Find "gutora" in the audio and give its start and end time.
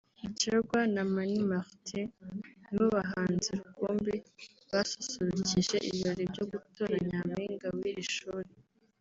6.51-6.95